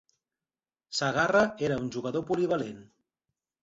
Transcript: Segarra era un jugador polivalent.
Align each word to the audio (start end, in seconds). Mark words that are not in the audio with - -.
Segarra 1.01 1.43
era 1.69 1.79
un 1.85 1.95
jugador 1.99 2.29
polivalent. 2.35 2.85